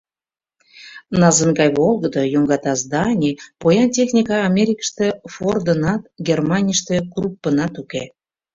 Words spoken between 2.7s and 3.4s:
зданий,